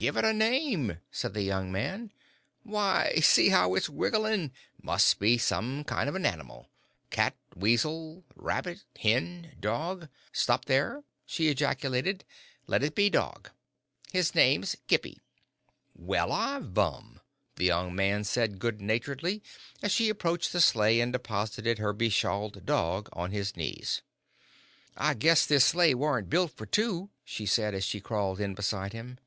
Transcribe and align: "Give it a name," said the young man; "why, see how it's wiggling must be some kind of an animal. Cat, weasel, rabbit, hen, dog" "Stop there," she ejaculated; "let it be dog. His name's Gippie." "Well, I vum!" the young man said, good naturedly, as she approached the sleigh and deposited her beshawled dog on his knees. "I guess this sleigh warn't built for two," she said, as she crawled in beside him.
"Give 0.00 0.16
it 0.16 0.24
a 0.24 0.32
name," 0.32 1.00
said 1.10 1.34
the 1.34 1.42
young 1.42 1.72
man; 1.72 2.12
"why, 2.62 3.16
see 3.20 3.48
how 3.48 3.74
it's 3.74 3.88
wiggling 3.88 4.52
must 4.80 5.18
be 5.18 5.38
some 5.38 5.82
kind 5.82 6.08
of 6.08 6.14
an 6.14 6.24
animal. 6.24 6.70
Cat, 7.10 7.34
weasel, 7.56 8.22
rabbit, 8.36 8.84
hen, 9.00 9.56
dog" 9.58 10.08
"Stop 10.32 10.66
there," 10.66 11.02
she 11.26 11.48
ejaculated; 11.48 12.24
"let 12.68 12.84
it 12.84 12.94
be 12.94 13.10
dog. 13.10 13.50
His 14.12 14.36
name's 14.36 14.76
Gippie." 14.86 15.18
"Well, 15.96 16.30
I 16.30 16.60
vum!" 16.60 17.18
the 17.56 17.64
young 17.64 17.92
man 17.92 18.22
said, 18.22 18.60
good 18.60 18.80
naturedly, 18.80 19.42
as 19.82 19.90
she 19.90 20.10
approached 20.10 20.52
the 20.52 20.60
sleigh 20.60 21.00
and 21.00 21.12
deposited 21.12 21.80
her 21.80 21.92
beshawled 21.92 22.64
dog 22.64 23.08
on 23.14 23.32
his 23.32 23.56
knees. 23.56 24.02
"I 24.96 25.14
guess 25.14 25.44
this 25.44 25.64
sleigh 25.64 25.94
warn't 25.96 26.30
built 26.30 26.52
for 26.56 26.66
two," 26.66 27.10
she 27.24 27.46
said, 27.46 27.74
as 27.74 27.82
she 27.82 28.00
crawled 28.00 28.38
in 28.40 28.54
beside 28.54 28.92
him. 28.92 29.18